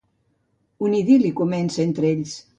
[0.87, 2.37] Un idil·li comença entre ells.